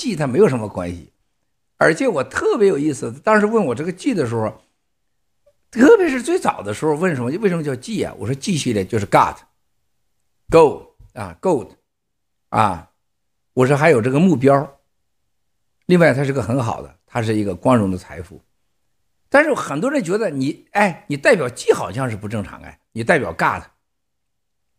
[0.02, 1.12] “祭”它没有什么关系。
[1.76, 4.62] 而且我特别有意思，当时问我这个“祭”的时候，
[5.70, 7.30] 特别是最早的时候问什么？
[7.38, 8.14] 为什么叫“祭”啊？
[8.18, 11.70] 我说“祭”系列就是 God，Go 啊，Gold
[12.48, 12.90] 啊，
[13.52, 14.78] 我说还有这个目标。
[15.86, 18.40] 另外，它是个很好的，它是一个光荣的财富。
[19.28, 23.62] 但是很多人觉得你，哎，你代表“祭”好像是不正常哎，你代表 God，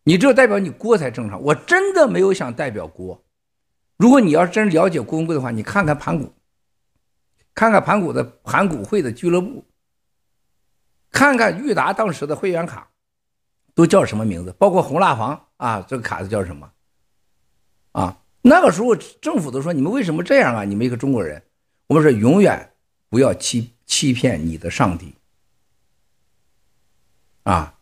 [0.04, 1.42] 你只有代表你锅才正常。
[1.42, 3.24] 我真的没有想代表锅。
[4.02, 6.34] 如果你要真了解故宫的话，你看看盘古，
[7.54, 9.64] 看看盘古的盘古会的俱乐部，
[11.12, 12.90] 看看裕达当时的会员卡，
[13.76, 14.52] 都叫什么名字？
[14.54, 16.72] 包括红蜡房啊，这个卡子叫什么？
[17.92, 18.18] 啊？
[18.42, 20.64] 那个时候，政府都说你们为什么这样啊？
[20.64, 21.44] 你们一个中国人，
[21.86, 22.74] 我们说永远
[23.08, 25.14] 不要欺欺骗你的上帝
[27.44, 27.78] 啊，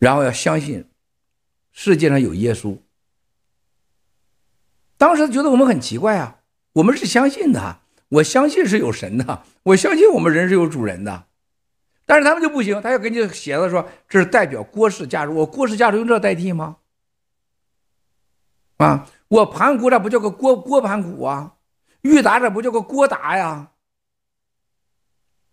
[0.00, 0.90] 然后要相信
[1.70, 2.76] 世界上有耶稣。
[5.00, 6.40] 当时觉得我们很奇怪啊，
[6.74, 11.24] 我们是相信的，我相信是有神的，我相信我们人是有主人的，
[12.04, 16.76] 但是他们就不行，他要给你写的说这是代表郭氏家族，我郭氏家族用这代替吗？
[18.76, 19.08] 啊？
[19.28, 21.54] 我盘古这不叫个郭郭盘古啊，
[22.02, 23.70] 玉达这不叫个郭达呀，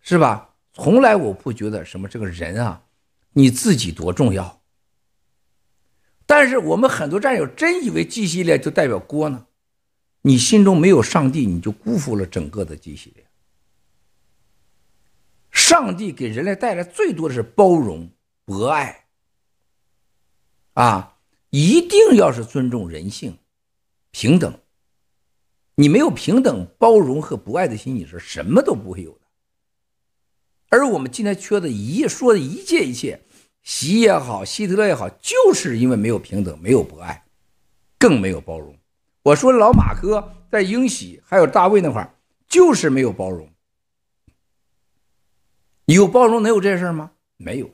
[0.02, 0.50] 是吧？
[0.74, 2.82] 从来我不觉得什么这个人啊，
[3.32, 4.57] 你自己多重要。
[6.28, 9.48] 但是我们很多战友真以为 G 系列就代表锅呢，
[10.22, 13.26] 你心中没有上帝，你就辜负了整个的 G 系列。
[15.50, 18.10] 上帝给人类带来最多的是包容、
[18.46, 19.06] 博爱，
[20.74, 21.18] 啊，
[21.50, 23.38] 一定要是尊重人性。
[24.12, 24.60] 平等，
[25.76, 29.22] 你没有平等、包容和博爱的心，你是什么都不会有的。
[30.70, 33.22] 而我们今天缺的一说的一切一切，
[33.68, 37.26] 习也好，希特勒也好，就是因为没有平等、没有博爱，
[38.00, 38.74] 更没有包容。
[39.24, 42.16] 我说老马哥在英喜还有大卫那块，
[42.48, 43.50] 就是没有包容。
[45.84, 47.12] 有包容能有这事吗？
[47.36, 47.70] 没有。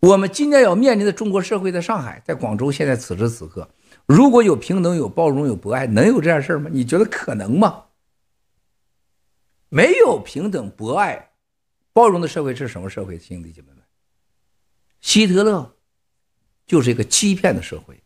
[0.00, 3.68] 我们今天要面临的中国社会，在上海，在广州，现在此时此刻。
[4.06, 6.70] 如果有平等、有包容、有博爱，能有这样事吗？
[6.72, 7.84] 你觉得可能吗？
[9.68, 11.31] 没有平等、博爱、
[11.92, 13.18] 包容的社会是什么社会？
[13.18, 13.82] 兄弟姐妹们，
[15.00, 15.76] 希特勒
[16.66, 18.02] 就是一个欺骗的社会，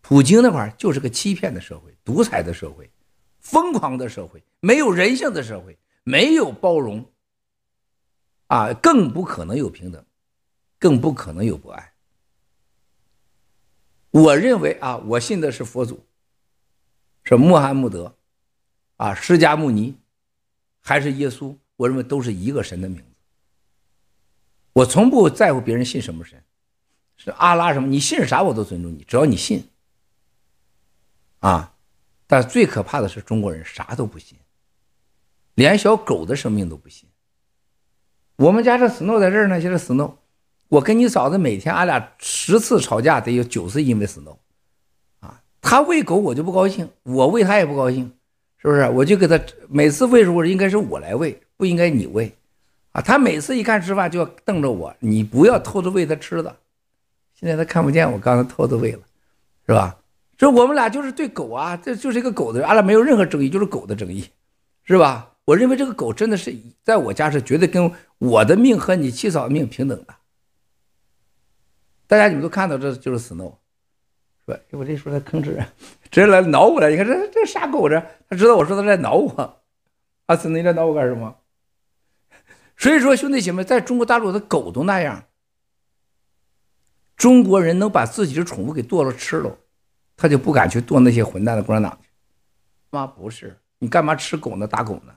[0.00, 2.90] 普京那块儿就是个欺骗的社会、独裁的社会、
[3.38, 7.04] 疯狂的社会、没有人性的社会、没有包容，
[8.46, 10.02] 啊，更不可能有平等，
[10.78, 11.92] 更不可能有博爱。
[14.12, 16.06] 我认为啊，我信的是佛祖，
[17.22, 18.16] 是穆罕默德，
[18.96, 19.94] 啊，释迦牟尼，
[20.80, 21.54] 还是耶稣？
[21.76, 23.02] 我认为都是一个神的名。
[24.72, 26.42] 我从不在乎别人信什么神，
[27.16, 29.64] 是阿拉什么，你信啥我都尊重你，只要你信。
[31.40, 31.74] 啊，
[32.26, 34.38] 但最可怕的是中国人啥都不信，
[35.54, 37.08] 连小狗的生命都不信。
[38.36, 40.14] 我们家这 Snow 在这儿呢，就是 Snow。
[40.68, 44.36] 我跟你嫂子每天，俺俩十次吵架，得有九次因为 Snow，
[45.18, 48.12] 啊，他喂狗我就不高兴，我喂他也不高兴，
[48.58, 48.88] 是不是？
[48.90, 49.38] 我就给他
[49.68, 52.32] 每次喂时候应该是我来喂，不应该你喂，
[52.92, 56.56] 啊，他每次一看吃饭就要瞪着我，你不要偷着喂他吃的。
[57.34, 59.00] 现在他看不见我刚才偷着喂了，
[59.66, 59.96] 是吧？
[60.36, 64.28] 这我们俩就是对狗啊，这就是一个狗的，俺俩没有任何争议，就是狗的争议，
[64.84, 65.32] 是吧？
[65.44, 70.14] 我认为这个狗真的是在我家是绝对跟我的命和你七嫂的命平等的。
[72.06, 73.54] 大家你们都看到，这就是 Snow，
[74.44, 74.58] 是吧？
[74.72, 75.56] 我这说他吭哧，
[76.10, 76.88] 直接来挠我了。
[76.90, 79.62] 你看这这傻狗这，他知道我说他在挠我。
[80.26, 81.34] 啊，Snow 你在挠我干什么？
[82.80, 85.26] 所以说，兄弟姐妹，在中国大陆的狗都那样。
[87.14, 89.58] 中国人能把自己的宠物给剁了吃了，
[90.16, 92.08] 他就不敢去剁那些混蛋的共产党去。
[92.88, 94.66] 妈不是，你干嘛吃狗呢？
[94.66, 95.14] 打狗呢？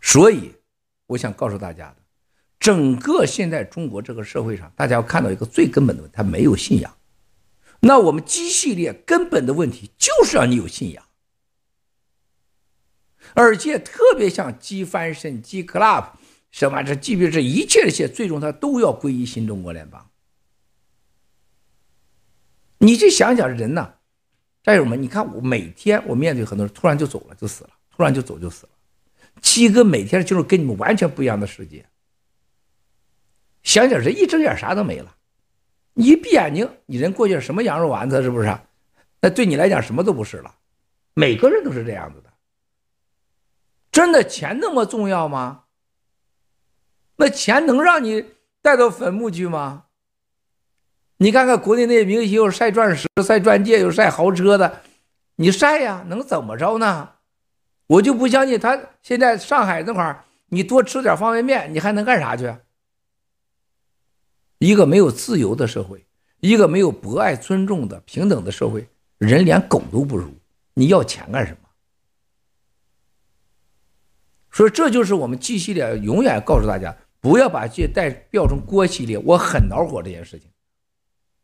[0.00, 0.54] 所以，
[1.08, 1.96] 我想告诉大家的。
[2.60, 6.96] 整个现在中国这个社会上，大家要看到一个最根本的问题，他没有信仰。
[7.80, 11.04] 那我们鸡系列根本的问题就是让你有信仰，
[13.34, 16.10] 而且特别像 G 翻身、G Club
[16.50, 20.08] 什么这 G 比这一切这些，最终它都要归于新中国联邦。
[22.78, 23.94] 你去想想人呐，
[24.62, 28.72] 战友们，你看我每天我面对很多人，突然就走了就死了，突然就走就死了。
[29.42, 31.84] 七哥每天就是跟你们完全不一样的世界。
[33.62, 35.16] 想想人一睁眼啥都没了，
[35.94, 38.58] 你一闭眼睛，你人过去什么羊肉丸子是不是？
[39.20, 40.54] 那对你来讲什么都不是了。
[41.14, 42.27] 每个人都是这样子的。
[43.98, 45.64] 真的钱那么重要吗？
[47.16, 48.26] 那钱能让你
[48.62, 49.86] 带到坟墓去吗？
[51.16, 54.82] 你看看国内那些明星，又晒钻石、晒钻戒，又晒豪车的，
[55.34, 57.14] 你晒呀，能怎么着呢？
[57.88, 62.54] 我就不相信他现在上海那块儿，你多吃点方便面，你还能干啥去？
[64.60, 66.06] 一个没有自由的社会，
[66.38, 70.30] 一个没有博爱、尊重的平等的社会，人连狗都不如，
[70.74, 71.67] 你要钱干什么？
[74.58, 80.50] 所以这就是我们 G 系列永远告诉大家，不要把这代标成郭系列，我很恼火这件事情。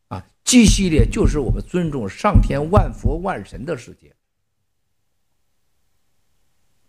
[0.09, 4.13] 啊，G 系列就是我们尊重上天万佛万神的世界，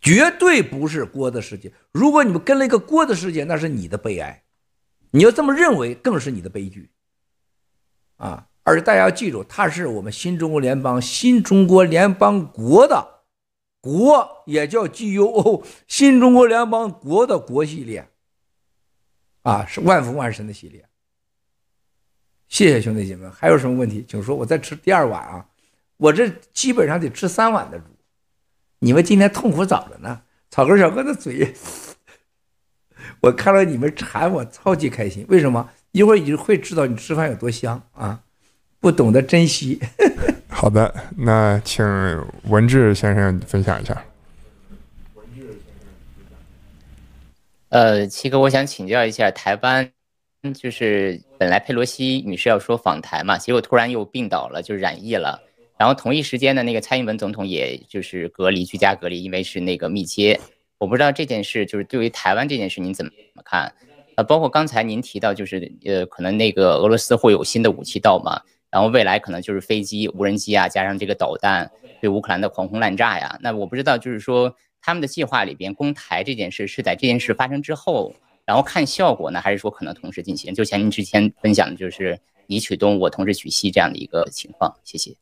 [0.00, 1.73] 绝对不是郭的世界。
[1.93, 4.43] 如果你们跟了一个郭的世界，那是你的悲哀。
[5.12, 6.90] 你要这么认为，更是你的悲剧。
[8.17, 13.15] 啊，而大家要记住，它是我们新中国联邦、新中国联邦国的
[13.86, 18.08] 国，也叫 GUO，新中国联邦国的国系列。
[19.42, 20.84] 啊，是万福万神的系列。
[22.48, 25.46] 谢谢兄弟姐妹，还有什么问题请说，我再吃第二碗啊！
[25.98, 27.84] 我这基本上得吃三碗的猪。
[28.80, 31.54] 你们今天痛苦早着呢，草根小哥的嘴，
[33.22, 35.24] 我看到你们馋我超级开心。
[35.28, 35.70] 为什么？
[35.92, 38.24] 一会儿你就会知道你吃饭有多香啊！
[38.80, 39.80] 不懂得珍惜。
[40.58, 41.84] 好的，那请
[42.44, 44.02] 文志先生分享一下。
[47.68, 49.92] 呃，七哥，我想请教一下台湾。
[50.54, 55.42] 就是本来佩洛西女士要说访台嘛，结果突然又病倒了，就染疫了。
[55.76, 60.40] 然后同一时间呢，那个蔡英文总统也就是隔离居家隔离，因为是那个密接。
[60.78, 63.74] 我不知道这件事就是对于台湾这件事您怎么怎么看？
[64.16, 68.40] 呃，包括刚才您提到就是呃，可能那个俄罗斯会有新的武器到嘛，
[68.76, 73.38] 然后未来可能就是飞机、无人机啊，加上这个导弹对乌克兰的狂轰滥炸呀。
[73.40, 78.14] 那我不知道就是说他们的计划里边攻台这件事是在这件事发生之后。
[78.44, 80.52] 然后看效果呢，还是说可能同时进行？
[80.52, 84.76] 就像您之前分享的，就是你取东，我同时取西这样的一个情况。
[84.84, 85.17] 谢谢。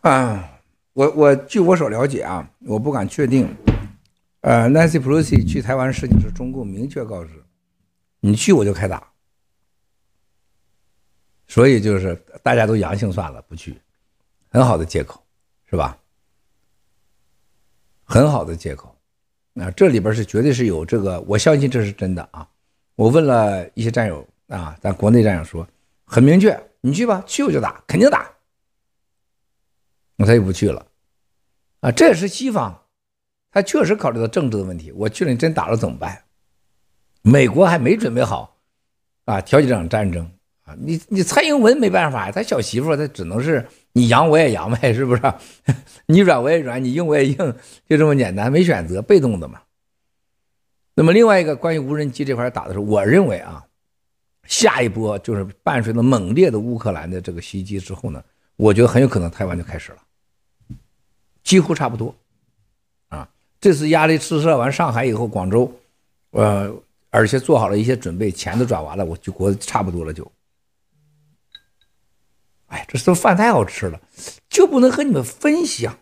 [0.00, 0.58] 啊，
[0.94, 3.54] 我我据我所了解啊，我不敢确定。
[4.40, 7.39] 呃，Nancy Pelosi 去台湾事情是中共明确告知，
[8.20, 9.06] 你去我就开打。
[11.48, 13.80] 所以就是大家都阳性算了，不去，
[14.50, 15.20] 很好的借口，
[15.68, 15.98] 是吧？
[18.04, 18.96] 很好的借口，
[19.54, 22.48] 啊，这里边是绝对是有这个，我相信这是真的啊。
[22.94, 25.66] 我问了一些战友啊，咱国内战友说
[26.04, 28.30] 很明确，你去吧，去我就打，肯定打。
[30.16, 30.86] 那他就不去了，
[31.80, 32.86] 啊，这也是西方，
[33.50, 34.92] 他确实考虑到政治的问题。
[34.92, 36.24] 我去了，你真打了怎么办？
[37.22, 38.56] 美国还没准备好，
[39.24, 40.30] 啊，挑起这场战争
[40.64, 43.66] 啊，你你蔡英文没办法，他小媳妇，他只能是。
[43.92, 45.22] 你阳我也阳呗，是不是？
[46.06, 47.36] 你软我也软，你硬我也硬，
[47.88, 49.60] 就这么简单，没选择，被动的嘛。
[50.94, 53.66] 那么另外一个关于无人机这块打的时候，我认为啊，
[54.44, 58.22] 下一波就是伴随着猛烈的乌克兰的这个袭击之后呢，
[58.54, 59.98] 我觉得很有可能台湾就开始了，
[61.42, 62.14] 几乎差不多。
[63.08, 63.28] 啊，
[63.60, 65.72] 这次压力试射完上海以后，广州，
[66.30, 66.72] 呃，
[67.10, 70.30] 而且做好了一些准备，钱都转完了，我就国差不多了就。
[72.66, 74.00] 哎，这这饭太好吃了，
[74.48, 75.98] 就不能和你们分享，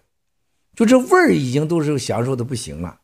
[0.74, 3.00] 就这味儿已经都是享受的不行了。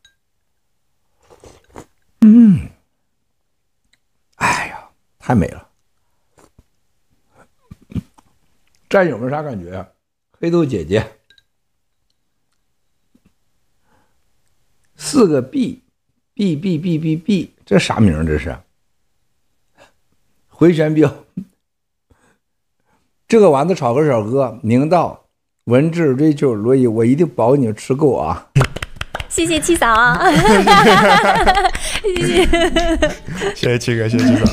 [2.21, 2.69] 嗯，
[4.35, 5.69] 哎呀，太美了。
[8.87, 9.89] 战友们啥感觉啊？
[10.39, 11.17] 黑豆姐姐，
[14.95, 18.55] 四个 B，B B B B B，这啥名这是？
[20.47, 21.13] 回旋镖。
[23.27, 25.25] 这个丸子炒个小哥，明道、
[25.65, 28.47] 文志、瑞秋、罗伊，我一定保你们吃够啊！
[29.27, 29.91] 谢谢七嫂，
[32.03, 32.45] 谢谢，
[33.55, 34.45] 谢谢七哥，谢谢七嫂。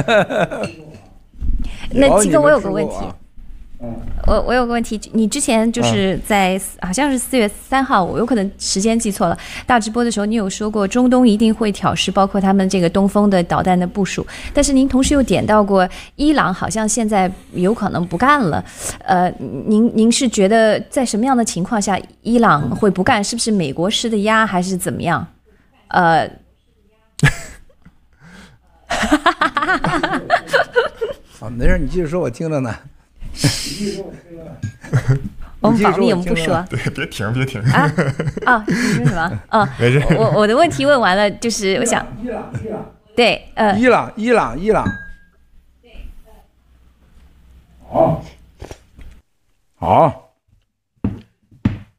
[1.90, 2.94] 那七哥，我有个问题。
[4.26, 9.36] 我我有个问题，你之前就是在、嗯、好像是四月三号，我有可能时间记错了。
[9.66, 14.26] 大直播的时候，你有说过中东一定会挑事，包括他们这个东风的导弹的部署。
[14.52, 18.62] 但是您同时又点到过伊朗，好像现在有可能不干了。
[18.98, 23.24] 呃，您您是觉得在什么样的情况下伊朗会不干？
[23.24, 25.26] 是不是美国施的压，还是怎么样？
[25.88, 26.28] 呃，
[28.86, 30.20] 哈哈哈哈哈哈！
[31.40, 32.74] 好，没事，你继续说，我听着呢。
[35.60, 36.64] 我们保密，我们不说。
[36.70, 37.60] 对，别停，别停。
[37.62, 37.92] 啊
[38.46, 38.64] 啊！
[38.66, 39.40] 你说什么？
[39.48, 40.02] 啊， 没事。
[40.16, 42.06] 我我的问题问完了，就是我想。
[42.22, 42.94] 伊朗，伊朗。
[43.14, 43.78] 对，呃。
[43.78, 44.84] 伊朗，伊朗，伊朗。
[45.82, 45.90] 对，
[47.90, 48.24] 好。
[49.76, 50.32] 好。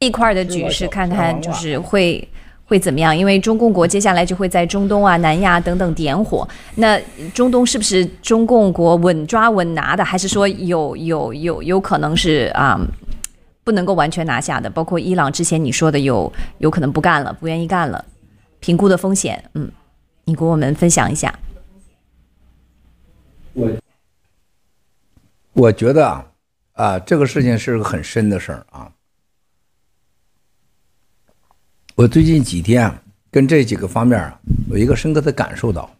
[0.00, 2.28] 这一块的局势，看看就是会。
[2.72, 3.14] 会怎么样？
[3.14, 6.48] 因为中共国接下来就会在中东啊、南亚等等点火。
[6.76, 6.98] 那
[7.34, 12.88] 中东是不是中共国稳抓稳拿的，还是说有有有有可能是啊、嗯、
[13.62, 14.70] 不能够完全拿下的？
[14.70, 18.02] 包括伊朗之前你说的有有可能不干了，不愿意干了，
[18.58, 19.70] 评估的风险，嗯，
[20.24, 21.38] 你给我们分享一下。
[23.52, 23.70] 我
[25.52, 26.24] 我觉得啊
[26.72, 28.90] 啊，这个事情是个很深的事儿啊。
[31.94, 35.94] 我最近几天啊，跟这几个方面啊，有一个深刻的感受到，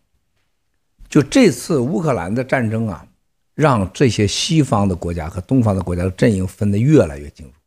[1.06, 3.06] 就这次乌克兰的战争啊，
[3.54, 7.58] 让这些西方的国家和东方的国家的阵营分得越来越清楚。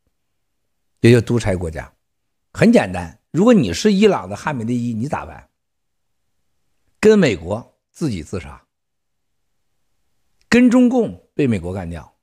[1.02, 1.94] 也就独裁国家，
[2.52, 5.48] 很简单，如果你是伊朗的汉梅内伊，你咋办？
[7.00, 8.64] 跟美国自己自杀，
[10.50, 12.16] 跟中共被美国干掉。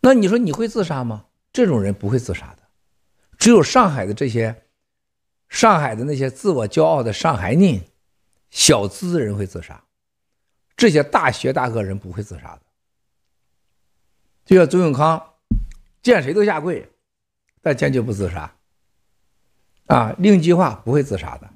[0.00, 1.26] 那你说你会自杀吗？
[1.52, 2.63] 这种人不会自杀的。
[3.44, 4.62] 只有上海的这些，
[5.50, 7.84] 上海的那些自我骄傲的上海人、
[8.48, 9.84] 小资人会自杀，
[10.78, 12.62] 这些大学大个人不会自杀的。
[14.46, 15.22] 就像周永康，
[16.00, 16.90] 见谁都下跪，
[17.60, 18.50] 但坚决不自杀。
[19.88, 21.50] 啊，令计划不会自杀的。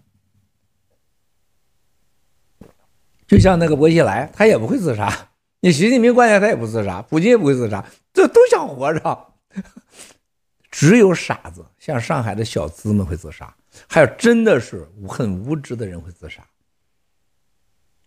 [3.26, 5.30] 就像那个薄熙来，他也不会自杀。
[5.60, 9.32] 你习近平关键他也不自杀，普京也不会自杀，这都想活着。
[10.70, 13.54] 只有傻子，像上海的小资们会自杀，
[13.88, 16.46] 还有真的是很无知的人会自杀。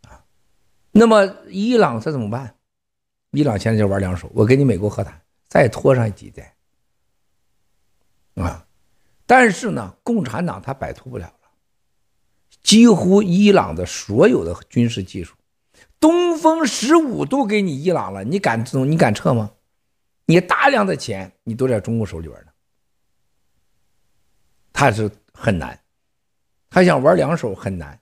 [0.08, 0.24] 啊，
[0.92, 2.56] 那么伊朗这怎么办？
[3.32, 6.56] 伊朗现在就玩两手，我跟你美国和谈，再拖上几代。
[8.36, 8.68] 啊，
[9.26, 11.50] 但是呢，共产党他摆脱不了了，
[12.62, 15.36] 几乎伊朗的所有的军事技术，
[16.00, 19.52] 东风十五都给你伊朗了，你敢这种你敢撤吗？
[20.26, 22.51] 你大量的钱你都在中国手里边呢。
[24.82, 25.80] 他是很难，
[26.68, 28.00] 他想玩两手很难。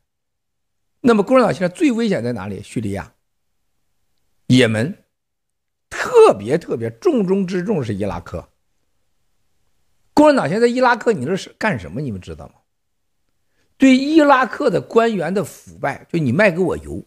[1.02, 2.64] 那么共产党现在最危险在哪里？
[2.64, 3.12] 叙利亚、
[4.48, 4.98] 也门，
[5.90, 8.48] 特别特别重中之重是伊拉克。
[10.14, 12.00] 共产党现在伊拉克，你这是干什么？
[12.00, 12.54] 你们知道吗？
[13.76, 17.06] 对伊拉克的官员的腐败，就你卖给我油，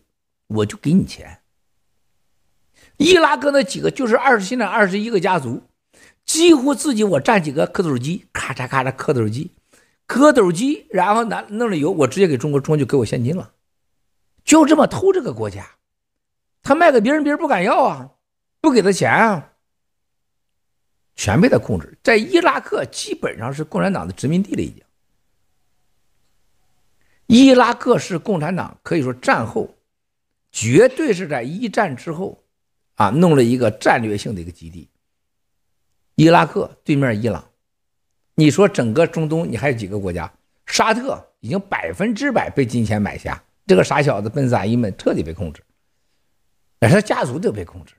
[0.49, 1.41] 我就给你钱。
[2.99, 5.63] 伊拉克那几个就是二十现在二十一个家族，
[6.27, 9.51] 几乎自己我占几个磕头机，咔嚓咔嚓磕头机。
[10.07, 13.55] 磕斗机，然后拿弄了油，我直接给中国，中国就给我现金了，
[14.45, 15.77] 就这么偷这个国家，
[16.63, 18.11] 他卖给别人，别人不敢要啊，
[18.61, 19.53] 不给他钱啊，
[21.15, 21.99] 全被他控制。
[22.03, 24.85] 在伊拉克基本上是共产党的殖民地了，已经。
[27.27, 29.75] 伊拉克是共产党可以说战后，
[30.51, 32.45] 绝对是在一战之后，
[32.97, 34.91] 啊，弄了一个战略性的一个基地。
[36.17, 37.49] 伊拉克对面伊朗。
[38.43, 40.29] 你说整个中东，你还有几个国家？
[40.67, 45.63] 沙特已经百分之百被金钱买下，这个傻小子本萨伊们彻底被控制，
[46.81, 47.95] 而他家族都被控制。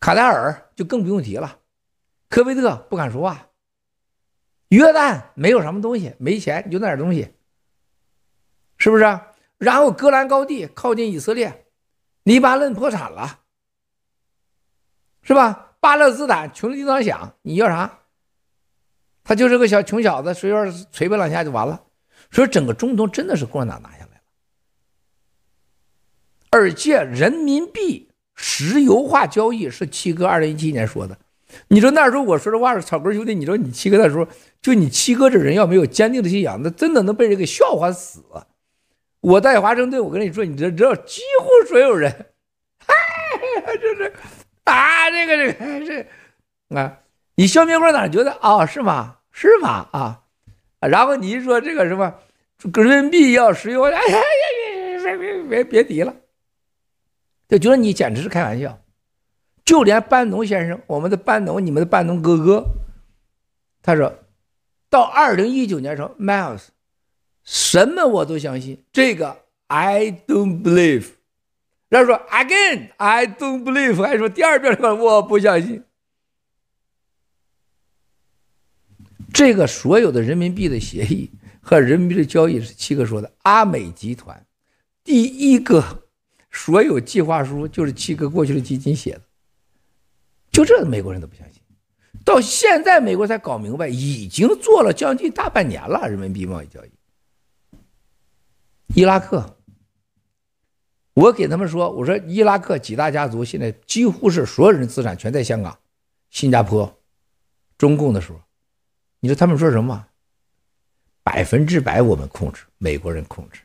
[0.00, 1.60] 卡塔尔就更不用提了，
[2.28, 3.46] 科威特不敢说话，
[4.70, 7.32] 约旦没有什么东西，没钱你就那点东西，
[8.76, 9.20] 是不是？
[9.58, 11.66] 然后戈兰高地靠近以色列，
[12.24, 13.38] 黎巴嫩破产了，
[15.22, 15.76] 是吧？
[15.78, 17.98] 巴勒斯坦穷的叮当响，你要啥？
[19.30, 21.80] 他就是个小穷小子，随便锤吧两下就完了。
[22.32, 24.20] 所以整个中东真的是共产党拿下来了，
[26.50, 31.16] 而且人民币石油化交易是七哥二零一七年说的。
[31.68, 34.26] 你说那时候我说这话是草根兄弟，你说你七哥那时候
[34.60, 38.24] 就你七哥这人要没有坚定的信仰，那真的能被人给笑话死。
[39.20, 42.10] 我在华盛顿，我跟你说，你知道几乎所有人，
[42.84, 42.92] 嗨，
[43.80, 44.12] 这是
[44.64, 46.08] 啊，这个这个是
[46.70, 46.98] 啊，
[47.36, 49.18] 你消灭共产党觉得啊、是吗？
[49.40, 49.88] 是吗？
[49.92, 50.22] 啊，
[50.80, 52.14] 然后你一说这个什么
[52.74, 54.18] 人民币要石油，哎呀呀
[54.98, 56.14] 呀，别别别别提了，
[57.48, 58.78] 就觉得你简直是开玩笑。
[59.64, 62.66] 就连班农先生，我们的班农，你们的班农哥哥，
[63.82, 64.12] 他说
[64.90, 66.64] 到二零一九年时候，Miles，
[67.42, 71.12] 什么我都相信，这个 I don't believe。
[71.88, 75.82] 然后说 again I don't believe，还说第二遍的话我不相信。
[79.32, 83.32] 这个所有的人民币的协议和人民币的交易是七哥说的。
[83.42, 84.46] 阿美集团
[85.04, 86.04] 第一个
[86.50, 89.22] 所有计划书就是七哥过去的基金写的，
[90.50, 91.62] 就这美国人都不相信，
[92.24, 96.90] 到现在美国才搞明白，已经做了将近大半年了，人民币贸易交易。
[98.94, 99.56] 伊拉克，
[101.14, 105.78] 我给他们说，我说伊拉克几大家族现在几乎是所有人资产全在香港、
[106.30, 107.00] 新加坡，
[107.78, 108.40] 中共的时候。
[109.20, 110.06] 你说他们说什么？
[111.22, 113.60] 百分之百我们控制，美国人控制，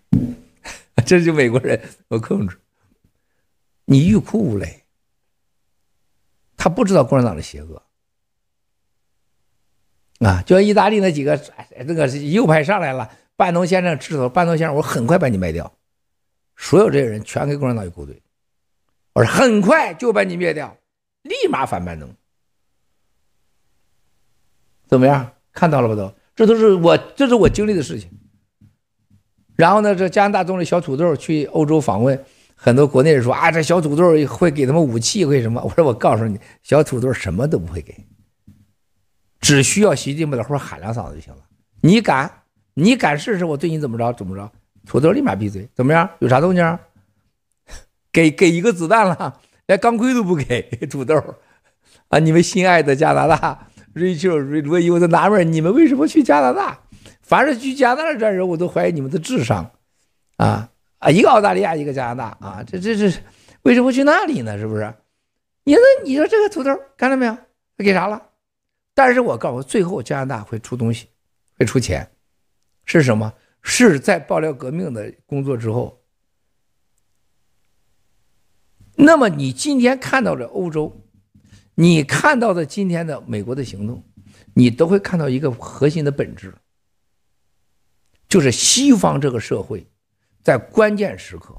[1.06, 2.60] 这就美国人我控制。
[3.86, 4.84] 你欲哭无泪，
[6.58, 7.82] 他不知道共产党的邪恶
[10.20, 10.42] 啊！
[10.42, 11.40] 就像意大利那几个
[11.86, 15.72] 那个右派上来了，半农先生指头，半农先生，我很快把你卖掉。
[16.58, 18.22] 所有这些人全给共产党一勾兑，
[19.14, 20.76] 我说很快就把你灭掉，
[21.22, 22.14] 立马反半农。
[24.88, 25.35] 怎么样？
[25.56, 25.96] 看到了吧？
[25.96, 28.08] 都，这都是我，这是我经历的事情。
[29.56, 32.22] 然后呢，这加拿大总理小土豆去欧洲访问，
[32.56, 35.62] 很多国内人说啊，这小土豆会给他们武器，会什么？
[35.64, 37.96] 我说我告诉你，小土豆什么都不会给，
[39.40, 41.40] 只需要习近平的话喊两嗓子就行了。
[41.80, 42.30] 你敢，
[42.74, 44.52] 你敢试试，我对你怎么着怎么着？
[44.86, 45.70] 土豆立马闭嘴。
[45.74, 46.10] 怎么样？
[46.20, 46.78] 有啥动静？
[48.12, 50.62] 给给一个子弹了，连钢盔都不给。
[50.90, 51.16] 土豆
[52.10, 53.70] 啊，你们心爱的加拿大。
[53.96, 56.82] Rachel，罗伊，我在纳闷，你们为什么去加拿大？
[57.22, 59.72] 凡是去加拿大的人，我都怀疑你们的智商，
[60.36, 63.10] 啊啊，一个澳大利亚，一个加拿大，啊，这这这，
[63.62, 64.58] 为什么去那里呢？
[64.58, 64.94] 是不是？
[65.64, 67.34] 你说，你说这个土豆看到没有？
[67.78, 68.22] 他给啥了？
[68.94, 71.08] 但是我告诉，最后加拿大会出东西，
[71.58, 72.12] 会出钱，
[72.84, 73.34] 是什么？
[73.62, 76.02] 是在爆料革命的工作之后。
[78.98, 81.02] 那么你今天看到的欧洲。
[81.76, 84.02] 你看到的今天的美国的行动，
[84.54, 86.54] 你都会看到一个核心的本质，
[88.30, 89.86] 就是西方这个社会，
[90.42, 91.54] 在关键时刻，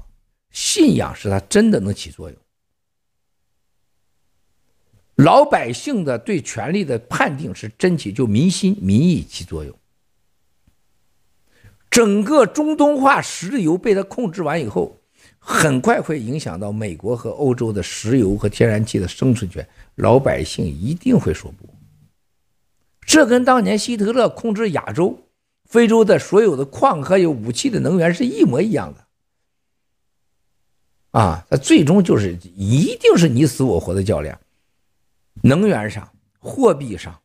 [0.49, 2.37] 信仰是它真的能起作用。
[5.17, 9.79] 老百姓的对权力的判定是真起，就民心民意起作用。
[11.89, 14.96] 整个中东化石油被它控制完以后。
[15.39, 21.69] 很快会影响到美国和欧洲的石油和天然气的生存权，老百姓一定会说不。
[23.01, 25.17] 这跟当年希特勒控制亚洲、
[25.65, 29.07] 非洲的所有的矿和有武器的能源是一模一样的。
[31.11, 34.37] 啊，那最终就是一定是你死我活的较量，
[35.41, 37.17] 能源上、货币上、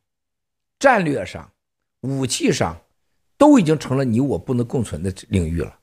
[0.78, 1.50] 战略上、
[2.02, 2.80] 武器上，
[3.36, 5.78] 都已经成了你我不能共存的领域了。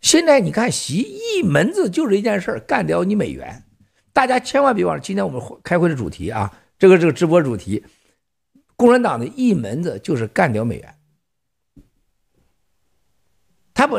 [0.00, 3.64] 现在你看，习一门子就是一件事干掉你美元。
[4.12, 7.84] 大家千万别忘了，今天我们开会的主题啊，这个这个直播主题，
[8.76, 10.94] 共产党的一门子就是干掉美元。
[13.72, 13.98] 他不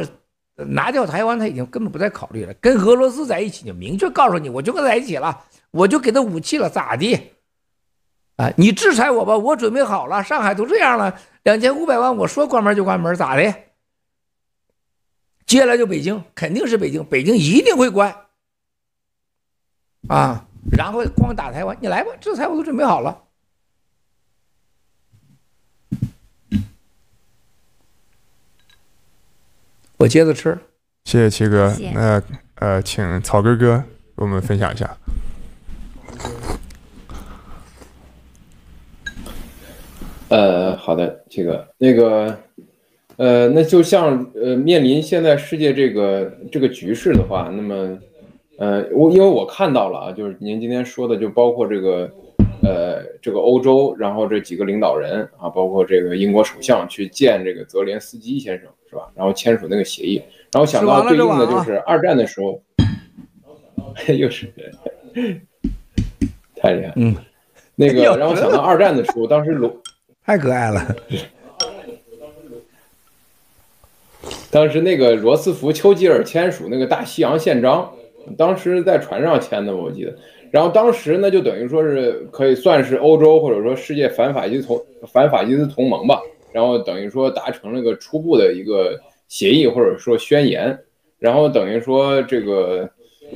[0.56, 2.54] 拿掉台湾，他已经根本不再考虑了。
[2.56, 7.32] 跟俄罗斯在一起，就明确告诉你，我就跟他在一起了，我就给他武器了，咋的？
[8.36, 13.54] 啊，你制裁我吧，我准备好了，上海都这样了，两千五百万，我说关门就关门，咋的？
[15.52, 18.16] 接下来就北京，肯定是北京，北京一定会关，
[20.08, 23.22] 啊，然后光打台湾，你来吧，制裁我都准备好了。
[29.98, 30.58] 我接着吃，
[31.04, 31.70] 谢谢七哥。
[31.74, 31.92] 谢谢。
[31.92, 32.24] 那
[32.56, 33.84] 呃，请草根哥
[34.16, 34.98] 给我们分享一下。
[40.30, 42.42] 呃，好的，七哥，那个。
[43.18, 48.00] 呃，那就像呃，面临现在世界这个这个局势的话，那么，
[48.58, 52.10] 呃，我因为我看到了啊，就是您今天说的，就包括这个，
[52.64, 59.12] 呃，这个欧洲，然后这几个领导人啊，包括这个英国首相去见这个泽连斯基先生，是吧？
[59.14, 60.22] 然后签署那个协议，
[60.52, 62.60] 然后想到对应的就是二战的时候，
[64.18, 64.52] 又是
[66.56, 67.16] 太厉害，嗯，
[67.76, 69.72] 那个，然后想到二战的时候，当时罗
[70.26, 70.96] 太可爱了。
[74.52, 77.90] 当时那个罗斯福、丘吉尔签署那个大西洋宪章，
[78.38, 80.14] 当时在船上签的，我记得。
[80.52, 86.22] 然后当时呢，就等于说是可以算是欧洲或者说世界反法西斯同反法西斯同盟吧。
[86.52, 90.78] 然后等于说达成了一个初步的一个协议或者说宣言。
[91.18, 92.90] 然后等于说这个，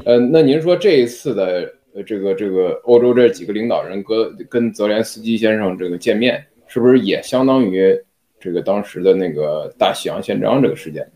[0.03, 1.71] 呃，那您说这一次的
[2.05, 7.97] 这个这个欧洲这几个领导人跟跟泽连斯基先生这个见面，是不是也相当于？
[8.45, 11.11] 这个当时的那个大西洋宪章这个事件，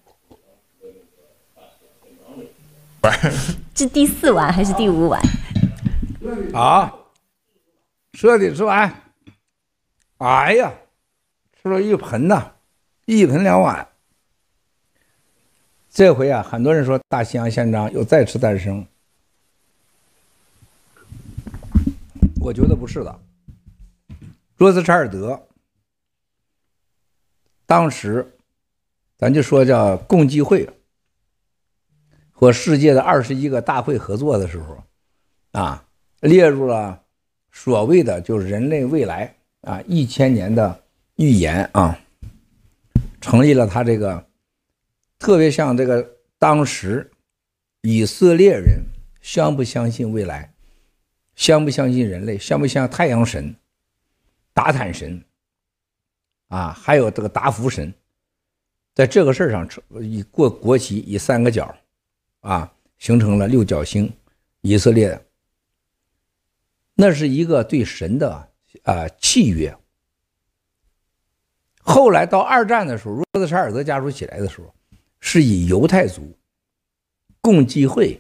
[3.76, 5.22] 这第四碗还是第五碗？
[6.56, 6.92] 啊，
[8.14, 8.92] 彻底吃完。
[10.18, 10.74] 哎呀，
[11.62, 12.54] 吃了一盆呐，
[13.06, 13.88] 一盆两碗。
[15.92, 18.84] 这回啊，很多人说大西洋宪章又再次诞生，
[22.42, 23.20] 我觉得不是的。
[24.58, 25.46] 罗斯柴尔德。
[27.70, 28.26] 当时，
[29.16, 30.68] 咱就说叫共济会
[32.32, 34.84] 和世界的二十一个大会合作的时候，
[35.52, 35.86] 啊，
[36.22, 37.00] 列入了
[37.52, 40.84] 所谓的就是人类未来啊一千年的
[41.18, 41.96] 预言啊，
[43.22, 44.26] 成立了他这个，
[45.20, 47.12] 特别像这个当时
[47.82, 48.82] 以色列人
[49.22, 50.52] 相不相信未来，
[51.36, 53.54] 相不相信人类，相不相信太阳神、
[54.56, 55.24] 达坦神。
[56.50, 57.92] 啊，还有这个达福神，
[58.94, 59.68] 在这个事儿上
[60.02, 61.74] 以过国旗以三个角
[62.42, 64.12] 啊，形成了六角星，
[64.62, 65.20] 以色列。
[66.96, 68.50] 那是一个对神的
[68.84, 69.74] 啊契约。
[71.82, 74.74] 后来到二战的时候，罗斯柴尔德家族起来的时候，
[75.20, 76.36] 是以犹太族
[77.40, 78.20] 共济会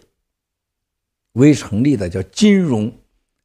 [1.33, 2.91] 为成立的，叫金融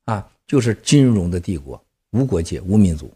[0.05, 3.13] 啊，就是金融的帝国，无国界、无民族。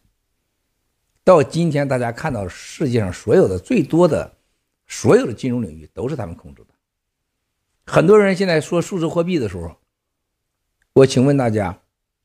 [1.29, 4.35] 到今天，大家看到世界上所有的最多的
[4.87, 6.69] 所有的金融领域都是他们控制的。
[7.85, 9.77] 很多人现在说数字货币的时候，
[10.95, 11.79] 我请问大家。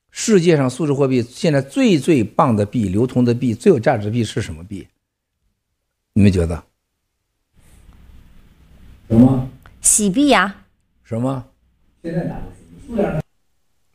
[0.09, 4.87] 世界上数字货币现在最最棒的币、流通的币、最有价值的币是什么币？
[6.13, 6.63] 你们觉得？
[9.09, 9.49] 什么？
[9.81, 10.55] 洗币呀？
[11.03, 11.43] 什么？
[12.03, 13.21] 现在那不是数量？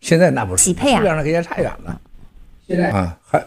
[0.00, 0.98] 现在那不是洗配啊？
[0.98, 1.98] 数量上跟人家差远了。
[2.66, 3.46] 现在啊，还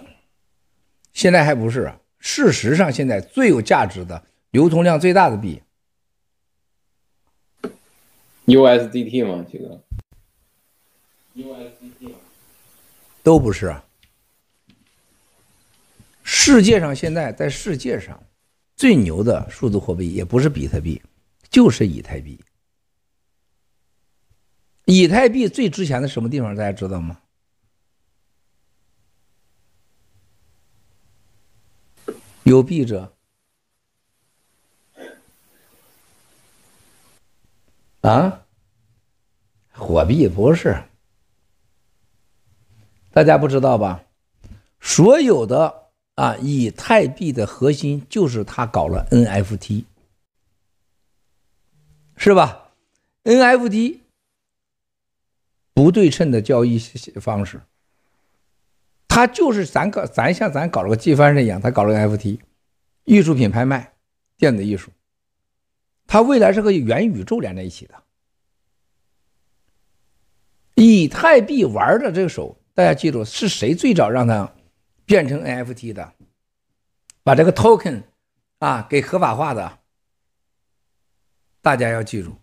[1.13, 1.99] 现在还不是啊。
[2.19, 5.61] 事实上，现在最有价值的、流通量最大的币
[8.45, 9.45] ，USDT 吗？
[9.51, 9.81] 这个
[11.35, 12.13] ？USDT。
[13.23, 13.85] 都不是啊！
[16.23, 18.23] 世界上现在在世界上
[18.75, 21.01] 最牛的数字货币也不是比特币，
[21.49, 22.39] 就是以太币。
[24.85, 27.20] 以太币最值钱的什么地方大家知道吗？
[32.51, 33.13] 有币者
[38.01, 38.45] 啊？
[39.71, 40.83] 货币不是。
[43.13, 44.03] 大家不知道吧？
[44.81, 49.85] 所有的啊，以太币的核心就是他搞了 NFT，
[52.17, 52.73] 是吧
[53.23, 53.99] ？NFT
[55.73, 56.77] 不对称的交易
[57.21, 57.61] 方式，
[59.13, 62.39] 他就是咱搞，咱像咱搞了个机翻身一样，他搞了个 FT，
[63.03, 63.91] 艺术品拍卖，
[64.37, 64.89] 电子艺术，
[66.07, 68.03] 它未来是和元宇宙连在一起的。
[70.75, 72.57] 以太币玩的这个手。
[72.73, 74.49] 大家记住，是谁最早让它
[75.05, 76.13] 变成 NFT 的？
[77.21, 78.03] 把这个 token
[78.59, 79.79] 啊给合法化的？
[81.61, 82.33] 大家要记住，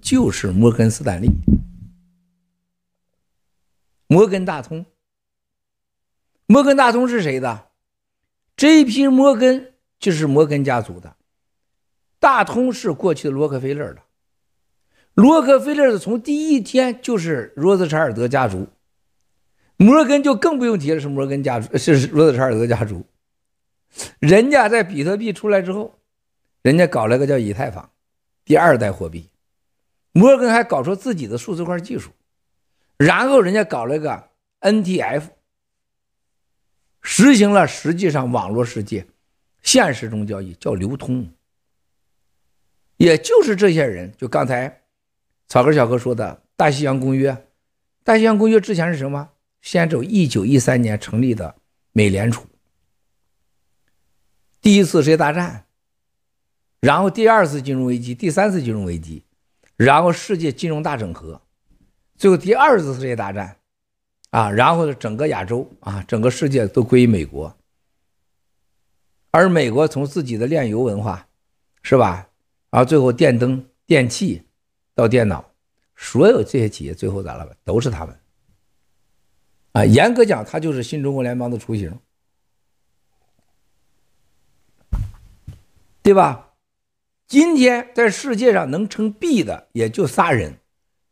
[0.00, 1.28] 就是摩根斯坦利、
[4.06, 4.86] 摩根大通。
[6.46, 7.68] 摩根大通是谁的
[8.56, 11.16] 这一批摩根就是摩根家族的，
[12.18, 14.02] 大通是过去的洛克菲勒的。
[15.14, 18.68] 洛克菲勒的从第一天就是罗斯柴尔德家族。
[19.78, 23.04] 摩根就更不用提了，是摩根家族，是罗斯柴尔德家族。
[24.20, 25.98] 人家在比特币出来之后，
[26.62, 27.90] 人家搞了个叫以太坊，
[28.42, 29.28] 第二代货币。
[30.12, 32.10] 摩根还搞出自己的数字化技术，
[32.96, 34.30] 然后人家搞了个
[34.62, 35.24] NTF，
[37.08, 39.06] 实行了实际上网络世界，
[39.62, 41.30] 现实中交易叫流通。
[42.96, 44.82] 也就是这些人，就刚才
[45.46, 47.46] 草根小哥说的大西洋公约，
[48.02, 49.30] 大西洋公约之前是什么？
[49.62, 51.54] 先走一九一三年成立的
[51.92, 52.44] 美联储，
[54.60, 55.64] 第一次世界大战，
[56.80, 59.22] 然后第二次金融危机，第三次金融危机，
[59.76, 61.40] 然后世界金融大整合，
[62.18, 63.55] 最后第二次世界大战，
[64.36, 67.56] 啊，然后整个亚洲啊，整个世界都归于美国，
[69.30, 71.26] 而美国从自己的炼油文化，
[71.80, 72.28] 是吧？
[72.68, 74.42] 然后最后电灯、电器
[74.94, 75.42] 到电脑，
[75.96, 77.56] 所有这些企业最后咋了？
[77.64, 78.14] 都是他们。
[79.72, 81.98] 啊，严格讲，它就是新中国联邦的雏形，
[86.02, 86.52] 对吧？
[87.26, 90.58] 今天在世界上能称币的也就仨人，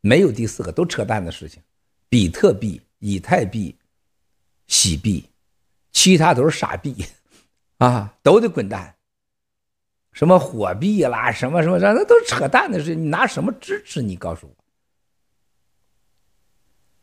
[0.02, 1.62] 没有第四个，都扯淡的事情。
[2.10, 3.76] 比特币、以太币、
[4.66, 5.28] 洗币，
[5.92, 7.04] 其他都是傻币，
[7.76, 8.96] 啊，都得滚蛋。
[10.12, 14.00] 什么火币啦，什么什么，那都扯淡的事，你拿什么支持？
[14.00, 14.64] 你告诉我，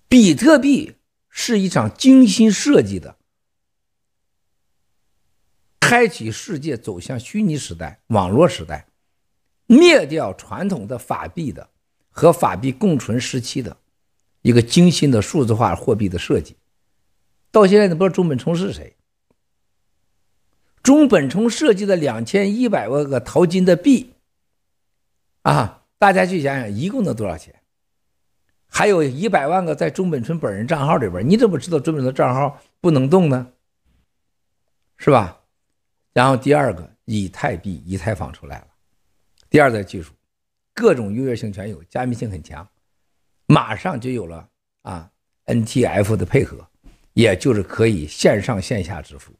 [0.08, 0.96] 比特币。
[1.34, 3.16] 是一场精心设计的，
[5.80, 8.86] 开启世界走向虚拟时代、网络时代，
[9.66, 11.70] 灭掉传统的法币的
[12.10, 13.78] 和法币共存时期的
[14.42, 16.56] 一个精心的数字化货币的设计。
[17.52, 18.96] 到现在都不知道中本聪是谁。
[20.82, 24.14] 中本聪设计的两千一百万个淘金的币，
[25.44, 27.54] 啊，大家去想想，一共能多少钱？
[28.66, 33.52] 还有一百万个在中本聪本人账号里边，你怎么知道中本聪账号不能动呢？
[34.98, 35.42] 是吧？
[36.14, 38.68] 然后第二个，以太币、以太坊出来了，
[39.50, 40.14] 第二代技术，
[40.74, 42.68] 各种优越性全有，加密性很强，
[43.52, 44.48] 马上就有了
[44.84, 45.12] 啊
[45.46, 46.66] NTF 的配合，
[47.12, 49.34] 也就是可以线上线下支付。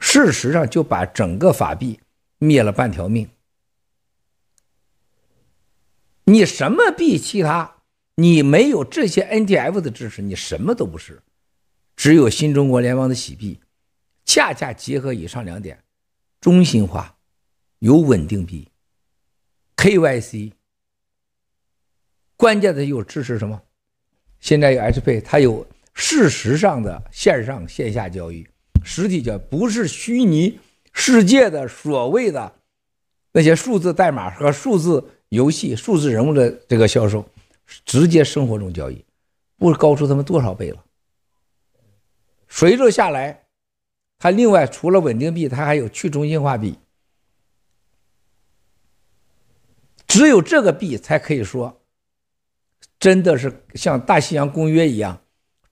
[0.00, 2.00] 事实上，就把整个法币
[2.38, 3.30] 灭了半条命。
[6.24, 7.16] 你什么币？
[7.16, 7.76] 其他
[8.16, 11.22] 你没有这些 NTF 的支持，你什么都不是。
[11.94, 13.60] 只有新中国联邦的洗币，
[14.24, 15.84] 恰恰结合以上两点：
[16.40, 17.16] 中心化、
[17.78, 18.66] 有稳定币、
[19.76, 20.54] KYC。
[22.40, 23.60] 关键的又支持什么？
[24.40, 28.48] 现在有 HP，它有事实上的线上线下交易。
[28.82, 30.58] 实体交易不是虚拟
[30.94, 32.50] 世界的所谓的
[33.30, 37.28] 那些数字代码和数字游戏、数字人物的这个销售，
[37.84, 39.04] 直接生活中交易，
[39.58, 40.82] 不是高出他们多少倍了？
[42.48, 43.44] 随着下来，
[44.18, 46.78] 它另外除了稳定币，它还有去中心化币，
[50.06, 51.79] 只有这个币才可以说，
[53.00, 55.18] 真的是像大西洋公约一样，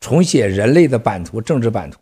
[0.00, 2.00] 重写人类的版图、政治版图。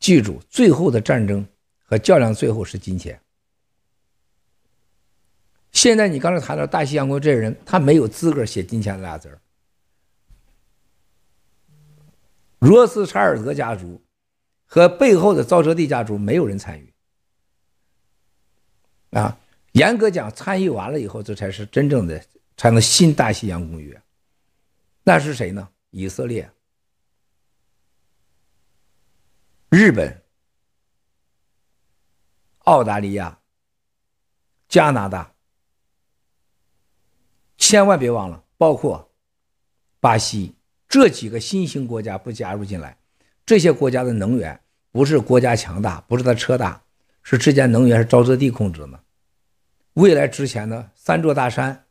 [0.00, 1.46] 记住，最后的战争
[1.84, 3.20] 和较量，最后是金钱。
[5.70, 9.38] 现在你刚才谈到大西洋公约这人，他没有资格写金钱俩字儿。
[12.60, 14.02] 罗斯柴尔德家族
[14.64, 16.92] 和背后的沼泽地家族没有人参与。
[19.10, 19.38] 啊，
[19.72, 22.20] 严格讲，参与完了以后，这才是真正的
[22.56, 24.00] 才能新大西洋公约。
[25.08, 25.66] 那是谁呢？
[25.88, 26.50] 以色列。
[29.70, 30.22] 日本、
[32.64, 33.38] 澳大利亚、
[34.68, 35.32] 加拿大，
[37.56, 39.10] 千万别忘了，包括
[39.98, 40.54] 巴西
[40.86, 42.98] 这几个新兴国家不加入进来，
[43.46, 46.82] 这些国家的能源不是国家强大，不是他车大，
[47.22, 49.02] 是之间能源是沼泽地控制的。
[49.94, 51.86] 未来之前的三座大山，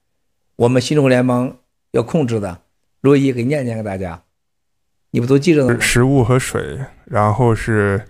[0.56, 1.58] 我们新中国联邦
[1.90, 2.62] 要控制的，
[3.08, 4.22] 罗伊给念念给大家。
[5.12, 5.80] 你不都记着呢？
[5.80, 8.06] 食物和水，然后是，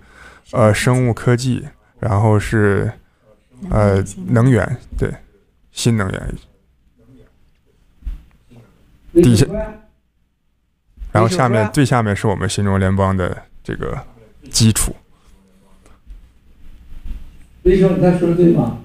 [0.51, 1.63] 呃，生物科技，
[1.99, 2.91] 然后是，
[3.69, 5.13] 呃，能源，对，
[5.71, 6.35] 新能源。
[9.13, 9.45] 底下，
[11.11, 13.95] 然后下面最下面是我们新中国联邦的这个
[14.49, 14.95] 基础。
[17.61, 18.79] 雷兄，你再说的对吗？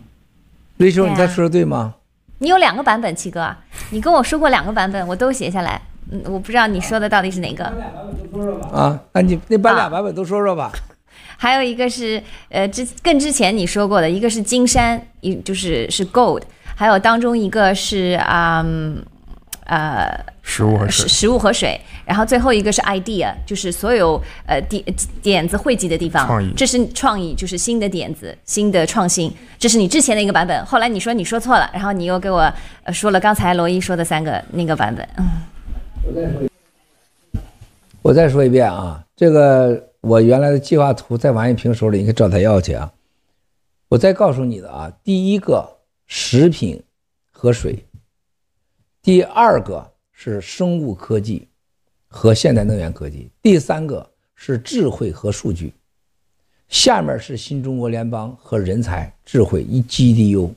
[0.77, 1.94] 雷兄，你在说的对吗？
[2.38, 3.57] 你有两个版本，七哥，
[3.90, 5.81] 你跟我说过两个版本，我都写下来。
[6.12, 7.64] 嗯，我不知道你说的到底是哪个。
[8.72, 10.64] 啊，那你那把俩版本都说说吧。
[10.64, 10.72] 啊、
[11.38, 16.42] 还有一个是呃之更之前你说过的，一个是金山，一就是是 gold，
[16.77, 18.64] 还有当中一个是啊
[19.66, 20.09] 呃
[20.42, 24.83] 食物和水，食物和水，然后最后一个是 idea，就是所有呃点
[25.22, 26.27] 点子汇集的地方。
[26.27, 29.33] 创意，这是创意，就是新的点子，新的创新。
[29.59, 32.53] 这是你之前的一个版本，后来你说你说错了，然后你又给我
[32.92, 35.29] 说了刚才罗伊说的三个那个版本，嗯。
[36.05, 36.51] 我再说一，
[38.03, 39.07] 我再说一遍啊！
[39.15, 42.93] 这个我原来的计划图在王一平手里，你可找他要去啊。
[43.88, 46.83] 我再告诉你的啊，第一个食品
[47.31, 47.85] 和水，
[49.01, 51.47] 第二个是生物科技
[52.09, 55.73] 和现代能源科技，第三个是智慧和数据，
[56.69, 60.51] 下面是新中国联邦和人才智慧一 GDU。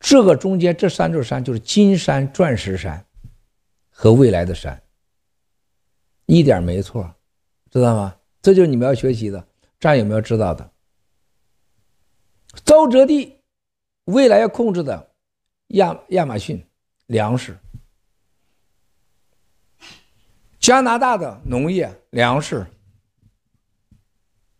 [0.00, 3.04] 这个中间这三座山就是金山钻石山。
[3.96, 4.82] 和未来的山，
[6.26, 7.14] 一点没错，
[7.70, 8.16] 知道吗？
[8.42, 9.46] 这就是你们要学习的，
[9.78, 10.68] 战友们要知道的。
[12.64, 13.38] 沼泽地，
[14.06, 15.12] 未来要控制的
[15.68, 16.66] 亚亚马逊
[17.06, 17.56] 粮食，
[20.58, 22.66] 加拿大的农业粮食，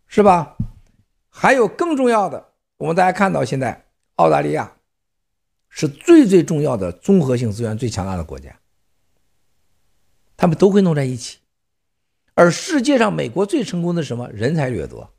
[0.07, 0.55] 是吧？
[1.29, 4.77] 还有更重要的，我们大家看到现在澳大利亚
[5.67, 8.57] 是最最重要的综合性资源最强大的国家。
[10.37, 11.37] 他们都会弄在一起，
[12.33, 14.29] 而世界上美国最成功的什么？
[14.31, 15.09] 人才掠夺，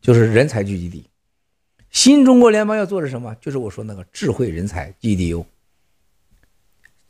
[0.00, 1.04] 就是人才聚集地。
[1.90, 3.34] 新中国联邦要做的什么？
[3.40, 5.44] 就是我说那个智慧人才 GDU。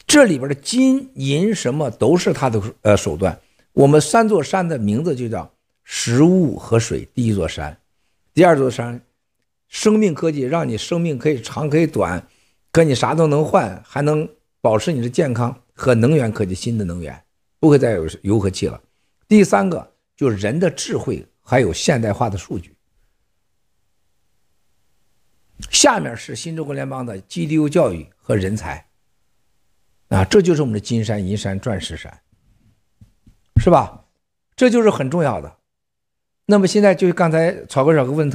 [0.06, 3.40] 这里边的金银什么都是他的呃手段。
[3.72, 5.50] 我们三座山的名字就叫
[5.84, 7.08] 食物和水。
[7.14, 7.78] 第一座山，
[8.34, 9.00] 第二座山，
[9.68, 12.26] 生命科技，让你生命可以长可以短，
[12.72, 14.28] 可你啥都能换，还能
[14.60, 17.22] 保持你的健康和能源科技，新的能源。
[17.62, 18.82] 不会再有油和气了。
[19.28, 22.74] 第三个就是人的智慧，还有现代化的数据。
[25.70, 28.84] 下面是新中国联邦的 GDU 教育和人才，
[30.08, 32.20] 啊，这就是我们的金山、银山、钻石山，
[33.58, 34.06] 是吧？
[34.56, 35.58] 这就是很重要的。
[36.46, 38.30] 那么现在就刚才草哥小哥问特。